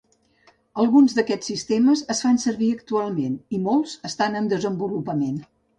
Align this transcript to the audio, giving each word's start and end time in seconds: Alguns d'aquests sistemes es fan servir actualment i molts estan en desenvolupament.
Alguns 0.83 1.13
d'aquests 1.17 1.51
sistemes 1.51 2.03
es 2.15 2.23
fan 2.27 2.41
servir 2.47 2.73
actualment 2.79 3.39
i 3.59 3.65
molts 3.69 3.97
estan 4.13 4.43
en 4.43 4.53
desenvolupament. 4.57 5.43